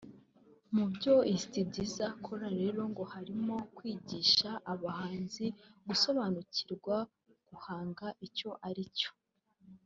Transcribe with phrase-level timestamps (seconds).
[0.75, 5.45] Mu byo iyi sitidiyo izakora reo ngo harimo kwigisha abahanzi
[5.87, 6.95] bagasobanurirwa
[7.49, 9.11] guhanga icyo ari cyo